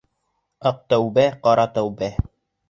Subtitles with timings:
[0.69, 2.09] Аҡ тәүбә, ҡара тәүбә!